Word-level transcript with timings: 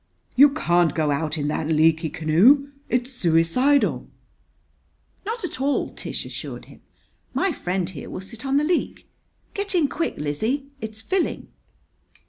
"You 0.35 0.49
can't 0.49 0.95
go 0.95 1.11
out 1.11 1.37
in 1.37 1.47
that 1.49 1.67
leaky 1.67 2.09
canoe! 2.09 2.71
It's 2.89 3.11
suicidal!" 3.11 4.09
"Not 5.27 5.43
at 5.43 5.61
all," 5.61 5.93
Tish 5.93 6.25
assured 6.25 6.65
him. 6.65 6.81
"My 7.35 7.51
friend 7.51 7.87
here 7.87 8.09
will 8.09 8.21
sit 8.21 8.43
on 8.43 8.57
the 8.57 8.63
leak. 8.63 9.07
Get 9.53 9.75
in 9.75 9.87
quick, 9.87 10.17
Lizzie. 10.17 10.71
It's 10.81 11.01
filling." 11.01 11.49